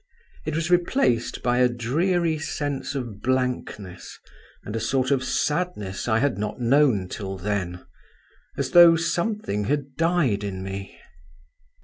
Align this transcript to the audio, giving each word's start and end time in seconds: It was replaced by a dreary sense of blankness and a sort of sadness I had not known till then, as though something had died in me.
It 0.47 0.55
was 0.55 0.71
replaced 0.71 1.43
by 1.43 1.59
a 1.59 1.69
dreary 1.69 2.39
sense 2.39 2.95
of 2.95 3.21
blankness 3.21 4.17
and 4.65 4.75
a 4.75 4.79
sort 4.79 5.11
of 5.11 5.23
sadness 5.23 6.07
I 6.07 6.17
had 6.17 6.39
not 6.39 6.59
known 6.59 7.07
till 7.07 7.37
then, 7.37 7.85
as 8.57 8.71
though 8.71 8.95
something 8.95 9.65
had 9.65 9.95
died 9.97 10.43
in 10.43 10.63
me. 10.63 10.99